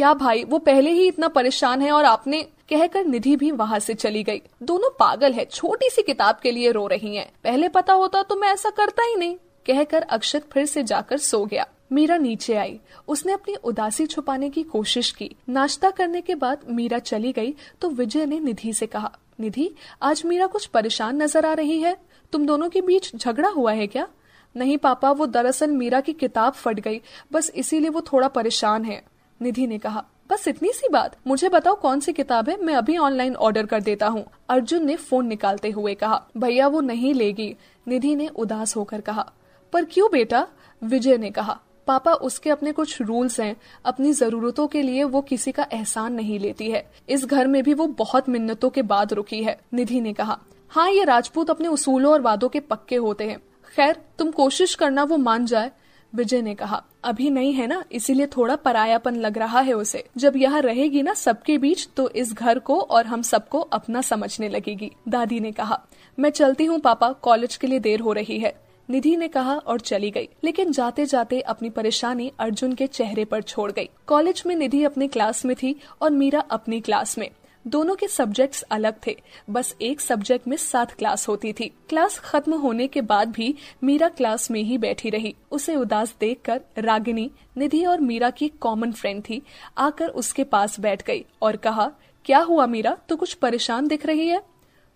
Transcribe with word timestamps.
क्या 0.00 0.12
भाई, 0.14 0.44
वो 0.44 0.58
पहले 0.58 0.90
ही 0.90 1.06
इतना 1.08 1.28
परेशान 1.28 1.82
है 1.82 1.90
और 1.92 2.04
आपने 2.04 2.42
कहकर 2.70 3.04
निधि 3.04 3.34
भी 3.36 3.50
वहाँ 3.50 3.78
से 3.78 3.94
चली 3.94 4.22
गई। 4.22 4.40
दोनों 4.62 4.90
पागल 4.90 5.32
है 5.32 5.44
छोटी 5.44 5.88
सी 5.90 6.02
किताब 6.02 6.38
के 6.42 6.50
लिए 6.50 6.70
रो 6.72 6.86
रही 6.86 7.14
हैं। 7.16 7.26
पहले 7.44 7.68
पता 7.68 7.92
होता 7.92 8.22
तो 8.22 8.36
मैं 8.36 8.48
ऐसा 8.48 8.70
करता 8.70 9.02
ही 9.02 9.16
नहीं। 9.16 9.36
कहकर 9.66 10.02
अक्षत 10.02 10.46
फिर 10.52 10.66
से 10.66 10.82
जाकर 10.82 11.18
सो 11.18 11.44
गया। 11.44 11.66
मीरा 11.92 12.16
नीचे 12.16 12.54
आई। 12.54 12.78
उसने 13.08 13.32
अपनी 13.32 13.54
उदासी 13.54 14.06
छुपाने 14.06 14.50
की 14.50 14.62
कोशिश 14.62 15.10
की। 15.10 15.30
नाश्ता 15.48 15.90
करने 15.90 16.20
के 16.20 16.34
बाद 16.36 16.64
मीरा 16.70 16.98
चली 17.00 17.32
गई 17.32 17.54
तो 17.80 17.90
विजय 17.90 18.26
ने 18.26 18.40
निधि 18.40 18.72
से 18.72 18.86
कहा, 18.86 19.12
निधि, 19.40 19.70
आज 20.02 20.22
मीरा 20.26 20.46
कुछ 20.46 20.66
परेशान 20.68 21.22
नज़र 21.22 21.46
आ 21.46 21.52
रही 21.52 21.80
है? 21.80 21.96
तुम 22.32 22.46
दोनों 22.46 22.68
के 22.68 22.80
बीच 22.80 23.14
झगड़ा 23.16 23.48
हुआ 23.48 23.72
है 23.72 23.86
क्या? 23.86 24.08
नहीं 24.54 24.78
पापा, 24.78 25.10
वो 25.10 25.26
दरअसल 25.28 25.70
मीरा 25.70 26.00
की 26.00 26.12
किताब 26.14 26.52
फट 26.54 26.80
गई। 26.80 27.00
बस 27.32 27.52
इसीलिए 27.56 27.90
वो 27.90 28.00
थोड़ा 28.02 28.28
परेशान 28.30 28.84
है। 28.84 29.02
निधि 29.42 29.66
ने 29.66 29.78
कहा, 29.78 30.04
बस 30.30 30.48
इतनी 30.48 30.72
सी 30.72 30.88
बात। 30.88 31.16
मुझे 31.26 31.48
बताओ 31.48 31.74
कौन 31.74 32.00
सी 32.00 32.12
किताब 32.12 32.48
है? 32.48 32.64
मैं 32.64 32.74
अभी 32.74 32.96
ऑनलाइन 32.98 33.36
ऑर्डर 33.36 33.66
कर 33.66 33.80
देता 33.80 34.06
हूँ। 34.06 34.26
अर्जुन 34.48 34.84
ने 34.84 34.96
फ़ोन 34.96 35.26
निकालते 35.26 35.70
हुए 35.70 35.94
कहा, 35.94 36.26
भैया, 36.36 36.68
वो 36.68 36.80
नहीं 36.80 37.14
लेगी। 37.14 37.56
निधि 37.88 38.14
ने 38.14 38.28
उदास 38.28 38.76
होकर 38.76 39.00
कहा, 39.00 39.32
पर 39.72 39.84
क्यों 39.84 40.10
बेटा? 40.10 40.46
विजय 40.84 41.16
ने 41.18 41.30
कहा, 41.30 41.60
पापा, 41.86 42.12
उसके 42.12 42.50
अपने 42.50 42.72
कुछ 42.72 43.02
रूल्स 43.02 43.40
हैं। 43.40 43.56
अपनी 43.84 44.12
जरूरतों 44.12 44.66
के 44.66 44.82
लिए 44.82 45.04
वो 45.04 45.20
किसी 45.20 45.52
का 45.52 45.66
एहसान 45.72 46.12
नहीं 46.12 46.38
लेती 46.38 46.70
है। 46.70 46.90
इस 47.08 47.24
घर 47.24 47.46
में 47.46 47.62
भी 47.62 47.74
वो 47.74 47.86
बहुत 47.86 48.28
मिन्नतों 48.28 48.70
के 48.70 48.82
बाद 48.82 49.12
रुकी 49.12 49.42
है। 49.42 49.60
निधि 49.74 50.00
ने 50.00 50.12
कहा 50.12 50.38
हाँ 50.68 50.90
ये 50.90 51.04
राजपूत 51.04 51.50
अपने 51.50 51.68
उसूलों 51.68 52.12
और 52.12 52.20
वादों 52.20 52.48
के 52.48 52.60
पक्के 52.60 52.96
होते 52.96 53.24
हैं। 53.24 53.38
खैर, 53.76 53.96
तुम 54.18 54.30
कोशिश 54.30 54.74
करना 54.74 55.02
वो 55.02 55.16
मान 55.16 55.46
जाए। 55.46 55.70
विजय 56.12 56.42
ने 56.42 56.54
कहा, 56.54 56.82
अभी 57.04 57.28
नहीं 57.30 57.52
है 57.52 57.66
ना? 57.66 57.82
इसीलिए 57.92 58.26
थोड़ा 58.26 58.56
परायापन 58.56 59.16
लग 59.16 59.38
रहा 59.38 59.60
है 59.60 59.72
उसे। 59.72 60.04
जब 60.16 60.36
यहाँ 60.36 60.60
रहेगी 60.60 61.02
ना 61.02 61.14
सबके 61.14 61.58
बीच 61.58 61.88
तो 61.96 62.08
इस 62.10 62.32
घर 62.32 62.58
को 62.58 62.80
और 62.80 63.06
हम 63.06 63.22
सबको 63.22 63.60
अपना 63.60 64.00
समझने 64.00 64.48
लगेगी। 64.48 64.90
दादी 65.08 65.40
ने 65.40 65.52
कहा, 65.52 65.80
मैं 66.18 66.30
चलती 66.30 66.64
हूँ, 66.64 66.78
पापा। 66.78 67.12
कॉलेज 67.12 67.56
के 67.56 67.66
लिए 67.66 67.78
देर 67.78 68.00
हो 68.00 68.12
रही 68.12 68.38
है। 68.38 68.54
निधि 68.88 69.16
ने 69.16 69.28
कहा 69.28 69.54
और 69.56 69.80
चली 69.80 70.10
गई, 70.10 70.28
लेकिन 70.44 70.72
जाते 70.72 71.04
जाते 71.06 71.40
अपनी 71.40 71.70
परेशानी 71.70 72.30
अर्जुन 72.38 72.72
के 72.72 72.86
चेहरे 72.86 73.24
पर 73.24 73.42
छोड़ 73.42 73.70
गई। 73.72 73.88
कॉलेज 74.06 74.42
में 74.46 74.54
निधि 74.56 74.82
अपने 74.84 75.08
क्लास 75.08 75.44
में 75.44 75.54
थी 75.56 75.74
और 76.02 76.10
मीरा 76.10 76.40
अपनी 76.40 76.80
क्लास 76.80 77.16
में। 77.18 77.28
दोनों 77.66 77.94
के 77.94 78.08
सब्जेक्ट्स 78.08 78.62
अलग 78.62 78.94
थे। 79.06 79.22
बस 79.50 79.76
एक 79.82 80.00
सब्जेक्ट 80.00 80.48
में 80.48 80.56
सात 80.56 80.92
क्लास 80.92 81.28
होती 81.28 81.52
थी। 81.52 81.72
क्लास 81.88 82.18
खत्म 82.18 82.54
होने 82.54 82.86
के 82.86 83.00
बाद 83.00 83.28
भी 83.28 83.54
मीरा 83.84 84.08
क्लास 84.08 84.50
में 84.50 84.62
ही 84.62 84.78
बैठी 84.78 85.10
रही। 85.10 85.34
उसे 85.50 85.76
उदास 85.76 86.14
देखकर 86.20 86.60
रागिनी, 86.78 87.30
निधि 87.56 87.84
और 87.84 88.00
मीरा 88.00 88.30
की 88.30 88.48
कॉमन 88.48 88.92
फ्रेंड 88.92 89.22
थी, 89.22 89.42
आकर 89.78 90.08
उसके 90.08 90.44
पास 90.44 90.80
बैठ 90.80 91.02
गई 91.06 91.24
और 91.42 91.56
कहा, 91.56 91.92
क्या 92.24 92.38
हुआ 92.38 92.66
मीरा? 92.66 92.96
तो 93.08 93.16
कुछ 93.16 93.34
परेशान 93.34 93.88
दिख 93.88 94.06
रही 94.06 94.28
है? 94.28 94.42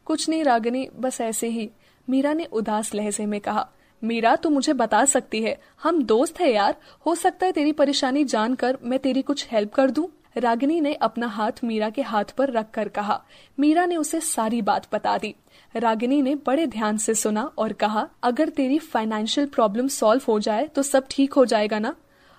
कुछ 0.05 0.29
नहीं 0.29 0.45
रागिनी, 0.45 0.89
बस 0.97 1.21
ऐसे 1.21 1.49
ही, 1.49 1.71
मीरा 2.11 2.33
ने 2.33 2.45
उदास 2.45 2.95
लहजे 2.95 3.27
में 3.27 3.41
कहा। 3.41 3.71
मीरा, 4.05 4.37
तू 4.37 4.51
मुझे 4.51 4.73
बता 4.73 5.05
सकती 5.05 5.43
है। 5.43 5.61
हम 5.83 6.03
दोस्त 6.03 6.41
है 6.41 6.53
यार। 6.53 6.77
हो 7.07 7.15
सकता 7.15 7.47
है 7.47 7.53
तेरी 7.53 7.73
परेशानी 7.73 8.25
जानकर 8.25 8.79
मैं 8.83 8.99
तेरी 8.99 9.23
कुछ 9.23 9.47
हेल्प 9.53 9.75
कर 9.75 9.91
दूँ? 9.91 10.09
रागिनी 10.37 10.81
ने 10.81 10.93
अपना 10.95 11.27
हाथ 11.27 11.63
मीरा 11.65 11.89
के 11.91 12.03
हाथ 12.03 12.33
पर 12.39 12.51
रखकर 12.51 12.89
कहा, 12.89 13.21
मीरा 13.59 13.85
ने 13.87 13.97
उसे 13.97 14.21
सारी 14.21 14.63
बात 14.63 14.87
बता 14.93 15.17
दी। 15.19 15.35
रागिनी 15.75 16.21
ने 16.23 16.35
बड़े 16.47 16.67
ध्यान 16.67 16.97
से 16.97 17.15
सुना 17.15 17.43
और 17.59 17.73
कहा, 17.73 18.09
अगर 18.23 18.49
तेरी 18.49 18.79
फाइनेंशियल 18.79 19.47
प्रॉब्लम 19.47 19.89
सॉल्व 19.89 20.23
हो 20.29 20.39
जाए 20.41 20.67
तो 20.67 20.83
सब 20.83 21.07
ठीक 21.11 21.33
हो 21.33 21.45
जाएगा 21.45 21.79
ना? 21.79 21.95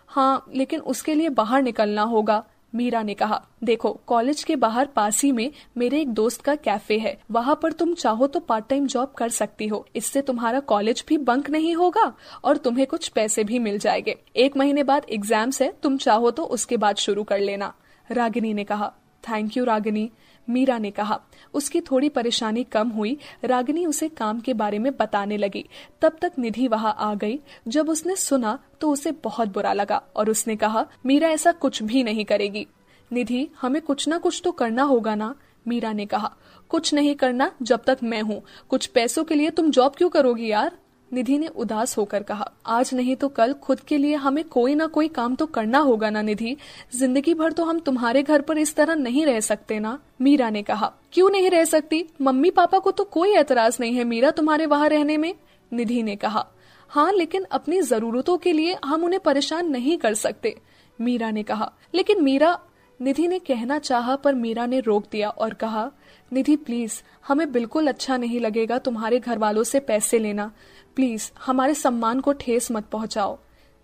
हाँ 0.09 0.45
लेकिन 0.53 0.79
उसके 0.81 1.13
लिए 1.15 1.29
बाहर 1.29 1.61
निकलना 1.61 2.01
होगा, 2.03 2.43
मीरा 2.73 3.01
ने 3.03 3.13
कहा। 3.13 3.41
देखो 3.63 3.91
कॉलेज 4.07 4.43
के 4.43 4.55
बाहर 4.55 4.85
पास 4.85 5.21
ही 5.23 5.31
में 5.31 5.51
मेरे 5.77 5.99
एक 6.01 6.09
दोस्त 6.09 6.41
का 6.41 6.55
कैफ़े 6.55 6.97
है। 6.99 7.17
वहाँ 7.31 7.57
पर 7.61 7.71
तुम 7.71 7.93
चाहो 7.93 8.27
तो 8.27 8.39
पार्ट 8.39 8.67
टाइम 8.69 8.87
जॉब 8.87 9.13
कर 9.17 9.29
सकती 9.29 9.67
हो। 9.67 9.85
इससे 9.95 10.21
तुम्हारा 10.21 10.59
कॉलेज 10.61 11.03
भी 11.07 11.17
बंक 11.19 11.49
नहीं 11.49 11.73
होगा 11.75 12.11
और 12.43 12.57
तुम्हें 12.57 12.85
कुछ 12.87 13.07
पैसे 13.07 13.43
भी 13.43 13.59
मिल 13.59 13.77
जाएँगे। 13.79 14.15
एक 14.35 14.57
महीने 14.57 14.83
बाद 14.83 15.05
एग्ज़ाम्स 15.09 15.61
है, 15.61 15.73
तुम 15.83 15.97
चाहो 15.97 16.31
तो 16.31 16.43
उसके 16.45 16.77
बाद 16.77 16.95
शुरू 16.97 17.23
कर 17.23 17.39
लेना। 17.39 17.73
रागिनी 18.11 18.53
ने 18.53 18.63
कहा 18.63 18.93
थैंक 19.23 19.57
यू 19.57 19.63
रागिनी, 19.63 20.11
मीरा 20.49 20.77
ने 20.77 20.91
कहा। 20.91 21.19
उसकी 21.53 21.81
थोड़ी 21.81 22.09
परेशानी 22.09 22.63
कम 22.63 22.89
हुई। 22.89 23.17
रागिनी 23.43 23.85
उसे 23.85 24.09
काम 24.09 24.39
के 24.39 24.53
बारे 24.53 24.79
में 24.79 24.91
बताने 24.97 25.37
लगी। 25.37 25.65
तब 26.01 26.17
तक 26.21 26.31
निधि 26.39 26.67
वहाँ 26.67 26.95
आ 26.99 27.13
गई। 27.15 27.39
जब 27.67 27.89
उसने 27.89 28.15
सुना 28.15 28.59
तो 28.81 28.91
उसे 28.91 29.11
बहुत 29.11 29.47
बुरा 29.47 29.73
लगा 29.73 30.01
और 30.15 30.29
उसने 30.29 30.55
कहा, 30.55 30.85
मीरा 31.05 31.29
ऐसा 31.29 31.51
कुछ 31.51 31.83
भी 31.83 32.03
नहीं 32.03 32.25
करेगी। 32.25 32.67
निधि, 33.11 33.47
हमें 33.61 33.81
कुछ 33.81 34.07
ना 34.07 34.17
कुछ 34.17 34.41
तो 34.43 34.51
करना 34.51 34.83
होगा 34.83 35.15
ना? 35.15 35.35
मीरा 35.67 35.93
ने 35.93 36.05
कहा, 36.05 36.35
कुछ 36.69 36.93
नहीं 36.93 37.15
करना 37.15 37.51
जब 37.61 37.83
तक 37.83 37.97
मैं 38.03 38.21
हूँ। 38.21 38.41
कुछ 38.69 38.85
पैसों 38.85 39.23
के 39.23 39.35
लिए 39.35 39.49
तुम 39.49 39.71
जॉब 39.71 39.95
क्यों 39.95 40.09
करोगी 40.09 40.51
यार? 40.51 40.77
निधि 41.15 41.37
ने 41.37 41.47
उदास 41.47 41.97
होकर 41.97 42.23
कहा, 42.23 42.49
आज 42.65 42.93
नहीं 42.93 43.15
तो 43.15 43.27
कल 43.29 43.53
खुद 43.53 43.79
के 43.79 43.97
लिए 43.97 44.15
हमें 44.15 44.43
कोई 44.45 44.75
ना 44.75 44.87
कोई 44.87 45.07
काम 45.09 45.35
तो 45.35 45.45
करना 45.47 45.79
होगा 45.79 46.09
ना 46.09 46.21
निधि। 46.21 46.55
ज़िंदगी 46.95 47.33
भर 47.33 47.51
तो 47.51 47.63
हम 47.63 47.79
तुम्हारे 47.79 48.23
घर 48.23 48.41
पर 48.41 48.57
इस 48.57 48.75
तरह 48.75 48.95
नहीं 48.95 49.25
रह 49.25 49.39
सकते 49.39 49.79
ना? 49.79 49.97
मीरा 50.21 50.49
ने 50.49 50.63
कहा, 50.63 50.91
क्यों 51.13 51.29
नहीं 51.29 51.49
रह 51.49 51.63
सकती? 51.65 52.03
मम्मी 52.21 52.49
पापा 52.51 52.79
को 52.79 52.91
तो 52.91 53.03
कोई 53.05 53.35
एतराज़ 53.37 53.77
नहीं 53.79 53.95
है 53.95 54.03
मीरा 54.03 54.31
तुम्हारे 54.31 54.65
वहाँ 54.65 54.89
रहने 54.89 55.17
में? 55.17 55.33
निधि 55.71 56.03
ने 56.03 56.15
कहा 56.15 56.45
हाँ 56.89 57.11
लेकिन 57.13 57.45
अपनी 57.51 57.81
जरूरतों 57.81 58.37
के 58.37 58.51
लिए 58.53 58.75
हम 58.85 59.03
उन्हें 59.03 59.19
परेशान 59.19 59.69
नहीं 59.69 59.97
कर 59.97 60.13
सकते। 60.13 60.55
मीरा 60.99 61.31
ने 61.31 61.43
कहा, 61.43 61.71
लेकिन 61.95 62.23
मीरा 62.23 62.57
निधि 62.99 63.27
ने 63.27 63.39
कहना 63.39 63.79
चाहा, 63.79 64.15
पर 64.15 64.35
मीरा 64.35 64.65
ने 64.65 64.79
रोक 64.79 65.05
दिया 65.11 65.29
और 65.29 65.53
कहा, 65.53 65.89
निधि, 66.31 66.55
प्लीज़, 66.55 67.01
हमें 67.27 67.51
बिल्कुल 67.51 67.87
अच्छा 67.87 68.17
नहीं 68.17 68.39
लगेगा 68.39 68.77
तुम्हारे 68.77 69.19
घर 69.19 69.37
वालों 69.37 69.63
से 69.63 69.79
पैसे 69.79 70.19
लेना। 70.19 70.51
प्लीज़, 70.95 71.31
हमारे 71.45 71.73
सम्मान 71.73 72.19
को 72.19 72.33
ठेस 72.33 72.71
मत 72.71 72.85
पहुंचाओ। 72.85 73.37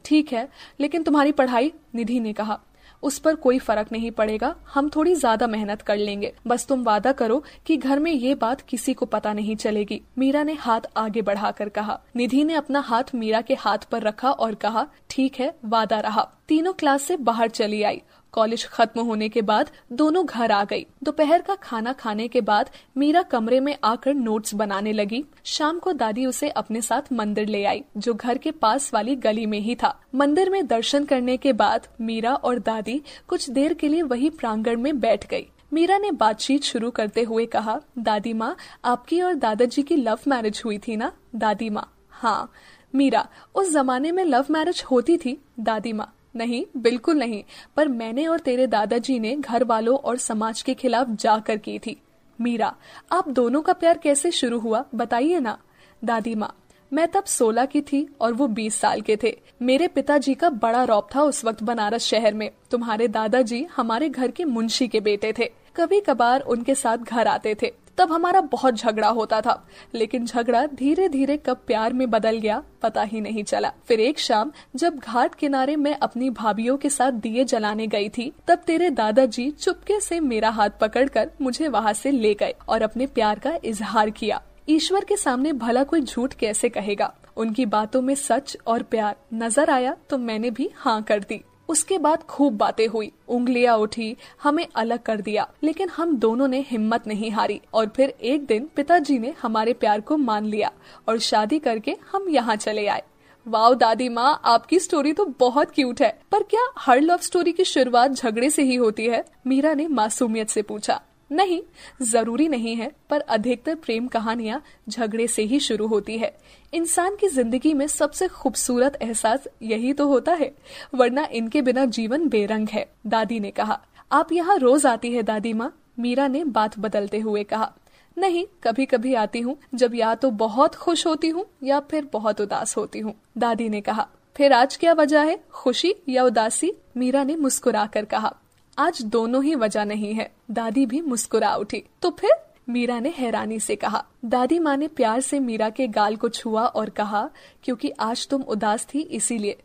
ठीक 0.06 0.34
है, 0.34 0.48
लेकिन 0.80 1.04
तुम्हारी 1.04 1.32
पढ़ाई, 1.32 1.72
निधि 1.96 2.20
ने 2.20 2.34
कहा, 2.34 2.60
उस 3.04 3.18
पर 3.20 3.36
कोई 3.36 3.60
फ़र्क 3.60 3.92
नहीं 3.92 4.10
पड़ेगा, 4.12 4.56
हम 4.74 4.90
थोड़ी 4.90 5.14
ज़्यादा 5.16 5.48
मेहनत 5.48 5.82
कर 5.82 5.98
लेंगे। 5.98 6.34
बस 6.48 6.66
तुम 6.68 6.84
वादा 6.84 7.12
करो 7.12 7.44
कि 7.66 7.78
घर 7.78 8.00
में 8.00 8.12
ये 8.12 8.36
बात 8.36 8.62
किसी 8.62 8.94
को 8.94 9.06
पता 9.06 9.34
नहीं 9.34 9.56
चलेगी, 9.56 10.02
मीरा 10.18 10.44
ने 10.44 10.54
हाथ 10.54 10.82
आगे 10.98 11.22
बढ़ाकर 11.22 11.70
कहा। 11.70 12.00
निधि 12.16 12.44
ने 12.44 12.54
अपना 12.54 12.80
हाथ 12.80 13.16
मीरा 13.16 13.42
के 13.42 13.54
हाथ 13.54 13.90
पर 13.92 14.02
रखा 14.02 14.32
और 14.32 14.56
कहा, 14.56 14.88
ठीक 15.10 15.40
है, 15.40 15.54
वादा 15.66 16.00
रहा। 16.00 16.30
तीनों 16.52 16.72
क्लास 16.74 17.04
से 17.04 17.16
बाहर 17.18 17.50
चली 17.50 17.82
आई। 17.84 18.02
कॉलेज 18.34 18.66
खत्म 18.66 19.02
होने 19.02 19.28
के 19.30 19.42
बाद 19.42 19.70
दोनों 19.92 20.26
घर 20.26 20.52
आ 20.52 20.64
गई। 20.64 20.86
दोपहर 21.04 21.42
का 21.42 21.56
खाना 21.56 21.94
खाने 21.94 22.28
के 22.28 22.42
बाद 22.42 22.70
मीरा 22.98 23.22
कमरे 23.22 23.60
में 23.60 23.76
आकर 23.84 24.14
नोट्स 24.14 24.54
बनाने 24.54 24.94
लगी। 24.94 25.24
शाम 25.44 25.80
को 25.80 25.94
दादी 25.94 26.26
उसे 26.26 26.50
अपने 26.50 26.82
साथ 26.82 27.14
मंदिर 27.14 27.48
ले 27.48 27.64
आई, 27.66 27.84
जो 27.98 28.14
घर 28.14 28.38
के 28.38 28.52
पास 28.52 28.94
वाली 28.94 29.16
गली 29.16 29.46
में 29.46 29.60
ही 29.60 29.76
था। 29.76 29.96
मंदिर 30.16 30.50
में 30.50 30.68
दर्शन 30.68 31.06
करने 31.06 31.38
के 31.38 31.54
बाद 31.54 31.88
मीरा 32.02 32.36
और 32.36 32.60
दादी 32.60 33.02
कुछ 33.28 33.50
देर 33.50 33.74
के 33.74 33.88
लिए 33.88 34.02
वही 34.02 34.30
प्रांगण 34.30 34.82
में 34.82 35.00
बैठ 35.00 35.28
गई। 35.28 35.48
मीरा 35.74 35.98
ने 35.98 36.12
बातचीत 36.12 36.64
शुरू 36.64 36.92
करते 36.92 37.24
हुए 37.24 37.46
कहा, 37.46 37.80
दादी 37.98 38.34
माँ, 38.34 38.56
आपकी 38.86 39.22
और 39.22 39.34
दादाजी 39.34 39.84
की 39.84 39.96
लव 39.96 40.20
मैरिज 40.28 40.62
हुई 40.66 40.78
थी 40.78 40.96
ना? 40.96 41.12
दादी 41.36 41.70
माँ। 41.70 41.92
हाँ 42.10 42.52
मीरा, 42.96 43.28
उस 43.56 43.74
जमाने 43.74 44.12
में 44.12 44.26
लव 44.26 44.46
मैरिज 44.50 44.84
होती 44.92 45.18
थी, 45.18 45.42
दादी 45.60 45.94
माँ। 45.94 46.14
नहीं, 46.36 46.66
बिल्कुल 46.78 47.18
नहीं। 47.18 47.44
पर 47.76 47.88
मैंने 47.88 48.28
और 48.28 48.40
तेरे 48.40 48.68
दादाजी 48.68 49.20
ने 49.20 49.36
घर 49.36 49.64
वालों 49.64 49.98
और 49.98 50.18
समाज 50.18 50.62
के 50.62 50.74
खिलाफ 50.74 51.10
जाकर 51.10 51.58
की 51.58 51.80
थी। 51.80 52.02
मीरा, 52.42 52.76
आप 53.12 53.30
दोनों 53.30 53.62
का 53.62 53.74
प्यार 53.74 53.98
कैसे 53.98 54.32
शुरू 54.32 54.60
हुआ, 54.60 54.86
बताइए 54.96 55.40
ना? 55.40 55.58
दादी 56.04 56.36
माँ, 56.36 56.58
मैं 56.94 57.08
तब 57.08 57.24
सोलह 57.24 57.66
की 57.66 57.82
थी 57.82 58.16
और 58.22 58.34
वो 58.34 58.48
बीस 58.48 58.76
साल 58.76 59.02
के 59.02 59.18
थे। 59.24 59.40
मेरे 59.62 59.88
पिताजी 59.88 60.34
का 60.34 60.50
बड़ा 60.50 60.84
रौब 60.84 61.08
था 61.16 61.22
उस 61.22 61.46
वक्त 61.46 61.64
बनारस 61.64 62.04
शहर 62.04 62.34
में। 62.34 62.50
तुम्हारे 62.72 63.08
दादाजी 63.08 63.64
हमारे 63.76 64.10
घर 64.10 64.32
के 64.32 64.46
मुंशी 64.46 64.88
के 64.88 65.00
बेटे 65.00 65.34
थे। 65.40 65.52
कभी 65.76 66.00
कभार 66.00 66.42
उनके 66.42 66.76
साथ 66.76 66.98
घर 66.98 67.28
आते 67.28 67.56
थे। 67.62 67.74
तब 68.02 68.12
हमारा 68.12 68.40
बहुत 68.42 68.76
झगड़ा 68.76 69.08
होता 69.08 69.40
था। 69.42 69.54
लेकिन 69.96 70.26
झगड़ा 70.26 70.66
धीरे 70.66 71.08
धीरे 71.10 71.36
कब 71.38 71.58
प्यार 71.68 71.94
में 71.94 72.10
बदल 72.10 72.38
गया, 72.38 72.62
पता 72.82 73.02
ही 73.02 73.22
नहीं 73.22 73.44
चला। 73.44 73.72
फिर 73.88 74.00
एक 74.00 74.20
शाम, 74.20 74.52
जब 74.76 74.98
घाट 74.98 75.36
किनारे 75.36 75.76
मैं 75.76 75.96
अपनी 75.96 76.30
भाभीियों 76.30 76.78
के 76.78 76.90
साथ 76.90 77.12
दिए 77.12 77.44
जलाने 77.44 77.88
गई 77.88 78.10
थी, 78.10 78.32
तब 78.48 78.58
तेरे 78.58 78.90
दादाजी 78.90 79.50
चुपके 79.52 80.00
से 80.00 80.20
मेरा 80.20 80.50
हाथ 80.50 80.70
पकड़कर 80.82 81.30
मुझे 81.42 81.68
वहाँ 81.68 81.94
से 81.94 82.12
ले 82.12 82.34
गए 82.34 82.54
और 82.70 82.82
अपने 82.82 83.08
प्यार 83.08 83.40
का 83.40 83.58
इजहार 83.64 84.10
किया। 84.10 84.42
ईश्वर 84.70 85.04
के 85.04 85.18
सामने 85.18 85.54
भला 85.54 85.84
कोई 85.84 86.02
झूठ 86.02 86.34
कैसे 86.34 86.70
कहेगा? 86.70 87.14
उनकी 87.38 87.66
बातों 87.66 88.02
में 88.02 88.16
सच 88.16 88.58
और 88.68 88.84
प्यार 88.84 89.16
नज़र 89.34 89.70
आया 89.70 89.96
तो 90.10 90.18
मैंने 90.18 90.50
भी 90.50 90.70
हाँ 90.76 91.02
कर 91.04 91.20
दी। 91.20 91.42
उसके 91.72 91.98
बाद 91.98 92.24
खूब 92.24 92.58
बातें 92.58 92.88
हुई। 92.88 93.12
उंगलियाँ 93.28 93.78
उठी, 93.78 94.16
हमें 94.44 94.66
अलग 94.76 95.00
कर 95.00 95.22
दिया, 95.22 95.48
लेकिन 95.64 95.90
हम 95.90 96.16
दोनों 96.16 96.48
ने 96.48 96.66
हिम्मत 96.70 97.08
नहीं 97.08 97.32
हारी। 97.32 97.62
और 97.74 97.88
फिर 97.96 98.14
एक 98.22 98.46
दिन 98.46 98.70
पिताजी 98.76 99.20
ने 99.20 99.34
हमारे 99.42 99.74
प्यार 99.74 100.02
को 100.02 100.18
मान 100.18 100.46
लिया 100.46 100.72
और 101.08 101.20
शादी 101.20 101.60
करके 101.60 101.96
हम 102.12 102.30
यहाँ 102.30 102.56
चले 102.56 102.88
आए। 102.88 103.04
वाओ 103.48 103.74
दादी 103.74 104.10
माँ, 104.10 104.42
आपकी 104.46 104.80
स्टोरी 104.80 105.14
तो 105.14 105.26
बहुत 105.40 105.72
क्यूट 105.72 106.02
है। 106.02 106.20
पर 106.32 106.44
क्या 106.44 106.68
हर 106.78 107.02
लव 107.02 107.18
स्टोरी 107.18 107.52
की 107.52 107.64
शुरुआत 107.64 108.12
झगड़े 108.12 108.50
से 108.50 108.64
ही 108.64 108.76
होती 108.76 109.06
है? 109.06 109.24
मीरा 109.48 109.74
ने 109.74 109.88
मासूमियत 109.88 110.50
से 110.50 110.62
पूछा। 110.62 111.02
नहीं, 111.32 111.62
ज़रूरी 112.02 112.48
नहीं 112.48 112.76
है, 112.76 112.92
पर 113.10 113.20
अधिकतर 113.20 113.76
प्रेम 113.76 114.08
कहानियाँ 114.08 114.62
झगड़े 114.90 115.28
से 115.28 115.44
ही 115.44 115.60
शुरू 115.60 115.88
होती 115.88 116.18
है। 116.18 116.34
इंसान 116.74 117.16
की 117.16 117.28
ज़िंदगी 117.28 117.74
में 117.74 117.88
सबसे 117.88 118.28
खूबसूरत 118.28 118.98
एहसास 119.02 119.48
यही 119.62 119.94
तो 119.94 120.08
होता 120.08 120.34
है, 120.34 120.52
वरना 120.96 121.28
इनके 121.32 121.62
बिना 121.62 121.86
जीवन 121.86 122.28
बेरंग 122.28 122.68
है, 122.70 122.86
दादी 123.08 123.40
ने 123.40 123.52
कहा। 123.52 123.80
आप 124.12 124.32
यहाँ 124.32 124.58
रोज 124.58 124.86
आती 124.86 125.14
है, 125.14 125.24
दादी 125.24 125.54
माँ, 125.54 125.74
मीरा 126.00 126.28
ने 126.28 126.44
बात 126.44 126.80
बदलते 126.80 127.20
हुए 127.20 127.44
कहा। 127.44 127.72
नहीं 128.18 128.46
कभी 128.64 128.86
कभी 128.86 129.14
आती 129.14 129.40
हूँ, 129.40 129.58
जब 129.76 129.96
या 129.96 130.16
तो 130.16 130.32
बहुत 130.32 130.76
खुश 130.76 131.06
होती 131.08 131.30
हूँ, 131.30 131.46
या 131.64 131.80
फिर 131.80 132.10
बहुत 132.14 132.42
उदास 132.42 132.78
होती 132.78 133.00
हूँ, 133.00 133.14
दादी 133.38 133.70
ने 133.70 133.82
कहा। 133.82 134.08
फिर 134.36 134.54
आज 134.54 134.78
क्या 134.78 134.94
वजह 134.94 135.22
है, 135.22 135.40
खुशी 135.52 135.94
या 136.10 136.24
उदासी? 136.24 136.72
मीरा 136.98 137.24
ने 137.24 137.36
मुस्कुरा 137.36 137.86
कर 137.86 138.06
कहा। 138.06 138.36
आज 138.78 139.02
दोनों 139.02 139.44
ही 139.44 139.56
वजह 139.56 139.84
नहीं 139.86 140.14
है। 140.14 140.30
दादी 140.52 140.86
भी 140.86 141.02
मुस्कुरा 141.02 141.54
उठी। 141.56 141.84
तो 142.02 142.10
फिर? 142.12 142.32
मीरा 142.70 143.00
ने 143.00 143.10
हैरानी 143.10 143.60
से 143.60 143.76
कहा। 143.76 144.04
दादी 144.26 144.60
माँ 144.60 144.76
ने 144.78 144.88
प्यार 144.88 145.22
से 145.22 145.40
मीरा 145.40 145.70
के 145.70 145.88
गाल 145.88 146.16
को 146.16 146.30
छुआ 146.30 146.66
और 146.66 146.90
कहा, 146.90 147.30
क्योंकि 147.64 147.90
आज 148.00 148.28
तुम 148.28 148.42
उदास 148.42 148.88
थी 148.94 149.02
इसीलिए। 149.02 149.58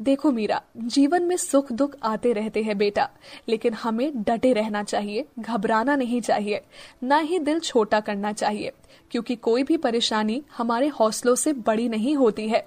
देखो 0.00 0.30
मीरा, 0.32 0.60
जीवन 0.76 1.22
में 1.22 1.36
सुख 1.36 1.72
दुख 1.72 1.96
आते 2.02 2.32
रहते 2.32 2.62
हैं 2.62 2.76
बेटा, 2.78 3.08
लेकिन 3.48 3.74
हमें 3.74 4.22
डटे 4.22 4.52
रहना 4.52 4.82
चाहिए, 4.82 5.24
घबराना 5.38 5.96
नहीं 5.96 6.20
चाहिए, 6.20 6.60
न 7.04 7.20
ही 7.20 7.38
दिल 7.38 7.60
छोटा 7.60 8.00
करना 8.00 8.32
चाहिए, 8.32 8.72
क्योंकि 9.10 9.36
कोई 9.36 9.62
भी 9.62 9.76
परेशानी 9.76 10.42
हमारे 10.56 10.88
हौसलों 10.90 11.34
से 11.34 11.52
बड़ी 11.52 11.88
नहीं 11.88 12.16
होती 12.16 12.48
है। 12.48 12.66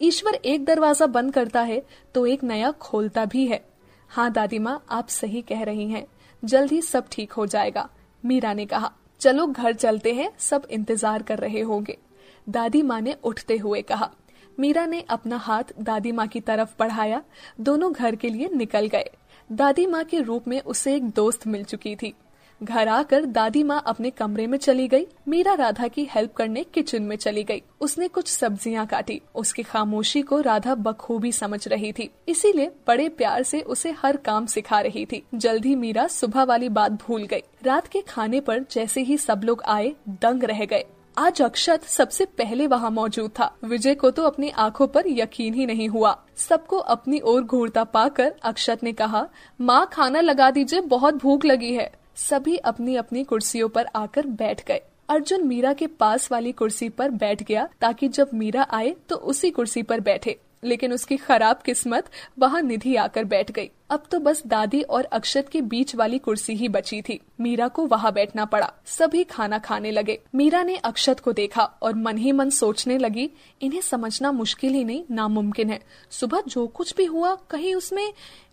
ईश्वर 0.00 0.34
एक 0.34 0.64
दरवाज़ा 0.64 1.06
बंद 1.08 1.34
करता 1.34 1.62
है 1.62 1.82
तो 2.14 2.26
एक 2.26 2.44
नया 2.44 2.70
खोलता 2.72 3.24
भी 3.24 3.46
है। 3.46 3.62
हाँ 4.10 4.30
दादी 4.32 4.58
माँ, 4.58 4.82
आप 4.90 5.08
सही 5.08 5.42
कह 5.42 5.62
रही 5.62 5.88
हैं। 5.90 6.06
जल्द 6.42 6.70
ही 6.72 6.80
सब 6.82 7.06
ठीक 7.12 7.32
हो 7.32 7.46
जाएगा, 7.46 7.88
मीरा 8.24 8.52
ने 8.52 8.66
कहा। 8.66 8.90
चलो, 9.20 9.46
घर 9.46 9.72
चलते 9.72 10.12
हैं, 10.12 10.30
सब 10.38 10.66
इंतज़ार 10.70 11.22
कर 11.22 11.38
रहे 11.38 11.60
होंगे। 11.60 11.98
दादी 12.46 12.82
माँ 12.82 13.00
ने 13.00 13.16
उठते 13.24 13.56
हुए 13.56 13.82
कहा। 13.82 14.10
मीरा 14.58 14.86
ने 14.86 15.00
अपना 15.00 15.36
हाथ 15.36 15.64
दादी 15.80 16.12
माँ 16.12 16.26
की 16.26 16.40
तरफ़ 16.40 16.74
बढ़ाया, 16.78 17.22
दोनों 17.60 17.92
घर 17.92 18.16
के 18.16 18.28
लिए 18.28 18.48
निकल 18.48 18.86
गए। 18.86 19.10
दादी 19.50 19.86
माँ 19.86 20.04
के 20.04 20.20
रूप 20.20 20.48
में 20.48 20.60
उसे 20.60 20.94
एक 20.96 21.10
दोस्त 21.10 21.46
मिल 21.46 21.64
चुकी 21.64 21.94
थी। 21.96 22.14
घर 22.62 22.88
आकर 22.88 23.24
दादी 23.24 23.62
माँ 23.62 23.82
अपने 23.86 24.10
कमरे 24.10 24.46
में 24.46 24.58
चली 24.58 24.88
गई। 24.88 25.06
मीरा 25.28 25.54
राधा 25.54 25.88
की 25.88 26.08
हेल्प 26.10 26.32
करने 26.32 26.64
किचन 26.64 27.02
में 27.02 27.16
चली 27.16 27.44
गई। 27.44 27.62
उसने 27.80 28.08
कुछ 28.08 28.28
सब्ज़ियाँ 28.28 28.86
काटी। 28.86 29.20
उसकी 29.34 29.62
खामोशी 29.62 30.22
को 30.22 30.40
राधा 30.40 30.74
बखूबी 30.74 31.32
समझ 31.32 31.68
रही 31.68 31.92
थी। 31.92 32.10
इसीलिए 32.28 32.70
बड़े 32.86 33.08
प्यार 33.08 33.42
से 33.42 33.60
उसे 33.60 33.94
हर 34.02 34.16
काम 34.16 34.46
सिखा 34.46 34.80
रही 34.80 35.06
थी। 35.06 35.22
जल्द 35.34 35.66
मीरा 35.66 36.06
सुबह 36.06 36.44
वाली 36.44 36.68
बात 36.68 36.92
भूल 36.92 37.22
गई। 37.22 37.42
रात 37.64 37.86
के 37.86 38.00
खाने 38.00 38.40
पर 38.40 38.64
जैसे 38.70 39.00
ही 39.00 39.18
सब 39.18 39.40
लोग 39.44 39.62
आए, 39.62 39.94
दंग 40.08 40.44
रह 40.44 40.64
गए। 40.64 40.84
आज 41.18 41.42
अक्षत 41.42 41.84
सबसे 41.84 42.24
पहले 42.24 42.66
वहाँ 42.66 42.90
मौजूद 42.90 43.30
था। 43.30 43.50
विजय 43.64 43.94
को 43.94 44.10
तो 44.10 44.22
अपनी 44.22 44.50
आँखों 44.50 44.86
पर 44.86 45.04
यकीन 45.06 45.54
ही 45.54 45.66
नहीं 45.66 45.88
हुआ। 45.88 46.16
सबको 46.36 46.76
अपनी 46.76 47.20
ओर 47.20 47.42
घूरता 47.42 47.84
पाकर 47.84 48.34
अक्षत 48.42 48.82
ने 48.82 48.92
कहा, 48.92 49.26
माँ, 49.60 49.88
खाना 49.92 50.20
लगा 50.20 50.50
दीजिए, 50.50 50.80
बहुत 50.80 51.14
भूख 51.14 51.44
लगी 51.44 51.72
है। 51.72 51.90
सभी 52.18 52.56
अपनी 52.56 52.96
अपनी 52.96 53.24
कुर्सियों 53.24 53.68
पर 53.68 53.86
आकर 53.96 54.26
बैठ 54.26 54.66
गए। 54.66 54.80
अर्जुन 55.08 55.46
मीरा 55.46 55.72
के 55.72 55.86
पास 55.86 56.32
वाली 56.32 56.52
कुर्सी 56.52 56.88
पर 56.88 57.10
बैठ 57.10 57.42
गया 57.42 57.68
ताकि 57.80 58.08
जब 58.08 58.30
मीरा 58.34 58.66
आए 58.70 58.96
तो 59.08 59.16
उसी 59.16 59.50
कुर्सी 59.50 59.82
पर 59.82 60.00
बैठे। 60.00 60.38
लेकिन 60.64 60.92
उसकी 60.92 61.16
खराब 61.16 61.56
किस्मत 61.56 62.04
वहाँ 62.38 62.62
निधि 62.62 62.96
आकर 62.96 63.24
बैठ 63.24 63.50
गई। 63.50 63.70
अब 63.90 64.04
तो 64.10 64.18
बस 64.20 64.42
दादी 64.46 64.82
और 64.82 65.04
अक्षत 65.04 65.48
के 65.52 65.60
बीच 65.60 65.94
वाली 65.96 66.18
कुर्सी 66.18 66.52
ही 66.52 66.68
बची 66.68 67.02
थी। 67.02 67.20
मीरा 67.40 67.68
को 67.68 67.86
वहाँ 67.86 68.12
बैठना 68.12 68.44
पड़ा। 68.44 68.72
सभी 68.86 69.24
खाना 69.24 69.58
खाने 69.58 69.90
लगे। 69.90 70.18
मीरा 70.34 70.62
ने 70.62 70.76
अक्षत 70.76 71.20
को 71.20 71.32
देखा 71.32 71.62
और 71.62 71.94
मन 71.94 72.18
ही 72.18 72.32
मन 72.32 72.50
सोचने 72.50 72.98
लगी, 72.98 73.30
इन्हें 73.62 73.80
समझना 73.80 74.32
मुश्किल 74.32 74.72
ही 74.72 74.84
नहीं, 74.84 75.04
नामुमकिन 75.10 75.70
है। 75.70 75.80
सुबह 76.10 76.42
जो 76.48 76.66
कुछ 76.66 76.94
भी 76.96 77.04
हुआ, 77.04 77.34
कहीं 77.34 77.74
उसमें 77.74 78.12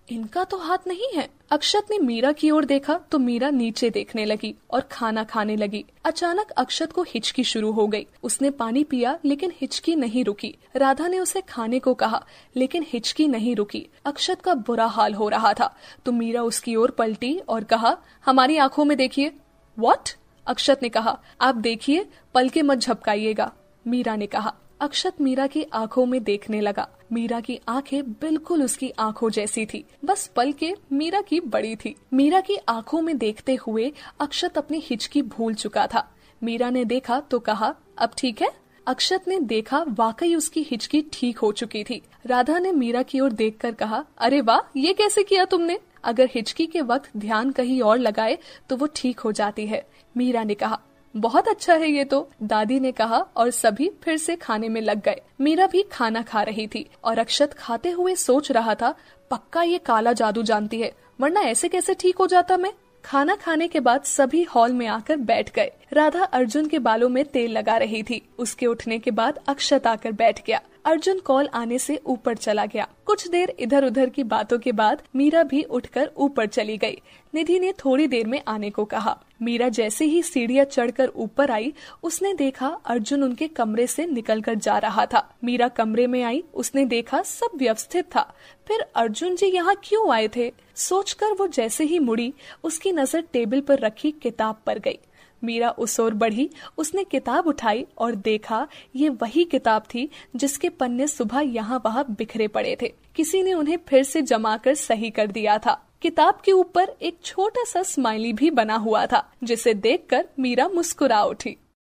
इनका 0.09 0.43
तो 0.43 0.57
हाथ 0.57 0.77
नहीं 0.87 1.07
है। 1.15 1.27
अक्षत 1.51 1.87
ने 1.91 1.97
मीरा 1.97 2.31
की 2.31 2.49
ओर 2.51 2.65
देखा 2.65 2.93
तो 3.11 3.19
मीरा 3.19 3.49
नीचे 3.49 3.89
देखने 3.89 4.25
लगी 4.25 4.53
और 4.71 4.81
खाना 4.81 5.23
खाने 5.23 5.55
लगी। 5.55 5.83
अचानक 6.05 6.51
अक्षत 6.51 6.91
को 6.91 7.03
हिचकी 7.03 7.43
शुरू 7.43 7.71
हो 7.71 7.87
गई। 7.87 8.05
उसने 8.23 8.49
पानी 8.49 8.83
पिया, 8.83 9.17
लेकिन 9.25 9.51
हिचकी 9.55 9.95
नहीं 9.95 10.23
रुकी। 10.25 10.53
राधा 10.75 11.07
ने 11.07 11.19
उसे 11.19 11.41
खाने 11.41 11.79
को 11.79 11.93
कहा, 11.93 12.23
लेकिन 12.55 12.85
हिचकी 12.87 13.27
नहीं 13.27 13.55
रुकी। 13.55 13.85
अक्षत 14.05 14.41
का 14.41 14.53
बुरा 14.53 14.85
हाल 14.85 15.13
हो 15.13 15.29
रहा 15.29 15.53
था। 15.53 15.73
तो 16.05 16.11
मीरा 16.11 16.41
उसकी 16.41 16.75
ओर 16.75 16.91
पलटी 16.91 17.37
और 17.39 17.63
कहा, 17.63 17.97
हमारी 18.25 18.57
आँखों 18.57 18.85
में 18.85 18.97
देखिए। 18.97 19.31
वॉट 19.77 20.09
अक्षत 20.47 20.79
ने 20.83 20.89
कहा, 20.89 21.19
आप 21.41 21.55
देखिए 21.55 22.05
पल 22.33 22.49
के 22.49 22.61
मत 22.61 22.77
झपकाइएगा। 22.77 23.51
मीरा 23.87 24.15
ने 24.15 24.25
कहा 24.27 24.53
अक्षत 24.85 25.21
मीरा 25.21 25.45
की 25.47 25.63
आँखों 25.73 26.05
में 26.05 26.23
देखने 26.23 26.59
लगा। 26.61 26.87
मीरा 27.11 27.39
की 27.39 27.59
आँखें 27.67 28.11
बिल्कुल 28.11 28.63
उसकी 28.63 28.89
आँखों 28.99 29.29
जैसी 29.29 29.65
थी। 29.65 29.83
बस 30.05 30.27
पल 30.27 30.51
के 30.51 30.71
मीरा 30.91 31.21
की 31.21 31.39
बड़ी 31.39 31.75
थी। 31.75 31.95
मीरा 32.13 32.41
की 32.41 32.57
आँखों 32.69 33.01
में 33.01 33.17
देखते 33.17 33.55
हुए 33.55 33.91
अक्षत 34.19 34.57
अपनी 34.57 34.83
हिचकी 34.85 35.21
भूल 35.21 35.53
चुका 35.53 35.87
था। 35.87 36.07
मीरा 36.41 36.69
ने 36.69 36.85
देखा 36.85 37.19
तो 37.21 37.39
कहा, 37.39 37.73
अब 37.97 38.11
ठीक 38.17 38.41
है। 38.41 38.51
अक्षत 38.87 39.27
ने 39.27 39.39
देखा 39.39 39.83
वाकई 39.89 40.33
उसकी 40.35 40.61
हिचकी 40.61 41.03
ठीक 41.13 41.37
हो 41.37 41.51
चुकी 41.51 41.83
थी। 41.83 42.01
राधा 42.25 42.59
ने 42.59 42.71
मीरा 42.71 43.01
की 43.01 43.19
ओर 43.19 43.31
देखकर 43.31 43.71
कहा, 43.71 44.05
अरे 44.17 44.41
वाह, 44.41 44.71
ये 44.77 44.93
कैसे 44.93 45.23
किया 45.23 45.45
तुमने? 45.45 45.79
अगर 46.03 46.29
हिचकी 46.31 46.65
के 46.65 46.81
वक्त 46.81 47.11
ध्यान 47.17 47.51
कहीं 47.51 47.81
और 47.81 47.97
लगाए 47.97 48.37
तो 48.69 48.77
वो 48.77 48.87
ठीक 48.95 49.19
हो 49.19 49.31
जाती 49.31 49.67
है। 49.67 49.85
मीरा 50.17 50.43
ने 50.43 50.55
कहा 50.55 50.79
बहुत 51.15 51.47
अच्छा 51.47 51.73
है 51.73 51.89
ये 51.89 52.03
तो 52.03 52.27
दादी 52.43 52.79
ने 52.79 52.91
कहा 52.91 53.17
और 53.37 53.49
सभी 53.49 53.89
फिर 54.03 54.17
से 54.17 54.35
खाने 54.35 54.69
में 54.69 54.81
लग 54.81 55.01
गए। 55.01 55.21
मीरा 55.41 55.67
भी 55.67 55.83
खाना 55.91 56.21
खा 56.21 56.41
रही 56.43 56.67
थी 56.67 56.85
और 57.03 57.19
अक्षत 57.19 57.53
खाते 57.53 57.89
हुए 57.89 58.15
सोच 58.15 58.51
रहा 58.51 58.75
था, 58.75 58.93
पक्का 59.31 59.61
ये 59.63 59.77
काला 59.77 60.13
जादू 60.13 60.43
जानती 60.43 60.79
है, 60.81 60.91
वरना 61.21 61.41
ऐसे 61.41 61.69
कैसे 61.69 61.93
ठीक 61.93 62.17
हो 62.17 62.27
जाता 62.27 62.57
मैं? 62.57 62.71
खाना 63.05 63.35
खाने 63.35 63.67
के 63.67 63.79
बाद 63.79 64.03
सभी 64.03 64.43
हॉल 64.45 64.73
में 64.73 64.85
आकर 64.87 65.17
बैठ 65.17 65.53
गए। 65.53 65.71
राधा 65.93 66.23
अर्जुन 66.23 66.67
के 66.67 66.79
बालों 66.79 67.09
में 67.09 67.23
तेल 67.25 67.51
लगा 67.51 67.77
रही 67.77 68.01
थी। 68.03 68.21
उसके 68.39 68.65
उठने 68.65 68.97
के 68.99 69.11
बाद 69.11 69.39
अक्षत 69.47 69.87
आकर 69.87 70.11
बैठ 70.11 70.45
गया। 70.45 70.61
अर्जुन 70.85 71.19
कॉल 71.19 71.47
आने 71.53 71.79
से 71.79 71.99
ऊपर 72.05 72.35
चला 72.37 72.65
गया। 72.65 72.87
कुछ 73.05 73.27
देर 73.27 73.53
इधर 73.59 73.85
उधर 73.85 74.09
की 74.09 74.23
बातों 74.23 74.57
के 74.59 74.71
बाद 74.71 75.01
मीरा 75.15 75.43
भी 75.43 75.61
उठकर 75.63 76.11
ऊपर 76.17 76.45
चली 76.45 76.77
गई। 76.77 77.01
निधि 77.33 77.59
ने 77.59 77.71
थोड़ी 77.71 78.07
देर 78.07 78.27
में 78.27 78.41
आने 78.47 78.69
को 78.69 78.85
कहा। 78.85 79.17
मीरा 79.41 79.69
जैसे 79.69 80.05
ही 80.05 80.21
सीढ़ियाँ 80.23 80.65
चढ़कर 80.65 81.07
ऊपर 81.07 81.51
आई, 81.51 81.73
उसने 82.03 82.33
देखा 82.33 82.67
अर्जुन 82.85 83.23
उनके 83.23 83.47
कमरे 83.47 83.87
से 83.87 84.05
निकलकर 84.05 84.55
जा 84.55 84.77
रहा 84.77 85.05
था। 85.05 85.35
मीरा 85.43 85.67
कमरे 85.67 86.07
में 86.07 86.23
आई, 86.23 86.43
उसने 86.53 86.85
देखा 86.85 87.21
सब 87.21 87.57
व्यवस्थित 87.57 88.05
था। 88.05 88.33
फिर 88.67 88.85
अर्जुन 88.95 89.35
जी 89.35 89.45
यहाँ 89.45 89.75
क्यों 89.83 90.13
आए 90.13 90.27
थे? 90.27 90.51
सोचकर 90.75 91.33
वो 91.33 91.47
जैसे 91.47 91.83
ही 91.83 91.99
मुड़ी, 91.99 92.33
उसकी 92.63 92.91
नज़र 92.91 93.23
टेबल 93.33 93.61
पर 93.61 93.79
रखी 93.79 94.11
किताब 94.11 94.61
पर 94.65 94.79
गई। 94.79 94.99
मीरा 95.43 95.69
उस 95.69 95.99
ओर 95.99 96.13
बढ़ी। 96.13 96.49
उसने 96.77 97.03
किताब 97.03 97.47
उठाई 97.47 97.85
और 97.97 98.15
देखा, 98.15 98.67
ये 98.95 99.09
वही 99.09 99.43
किताब 99.43 99.83
थी 99.93 100.09
जिसके 100.35 100.69
पन्ने 100.69 101.07
सुबह 101.07 101.39
यहाँ 101.39 101.81
वहाँ 101.85 102.05
बिखरे 102.09 102.47
पड़े 102.47 102.77
थे। 102.81 102.93
किसी 103.15 103.43
ने 103.43 103.53
उन्हें 103.53 103.77
फिर 103.87 104.03
से 104.03 104.21
जमा 104.21 104.57
कर 104.57 104.73
सही 104.73 105.09
कर 105.09 105.27
दिया 105.27 105.57
था। 105.57 105.81
किताब 106.01 106.41
के 106.45 106.51
ऊपर 106.51 106.95
एक 107.01 107.17
छोटा 107.23 107.63
सा 107.63 107.83
स्माइली 107.83 108.33
भी 108.33 108.49
बना 108.51 108.75
हुआ 108.75 109.05
था, 109.05 109.31
जिसे 109.43 109.73
देखकर 109.73 110.27
मीरा 110.39 110.67
मुस्कुरा 110.67 111.23
उठी। 111.23 111.57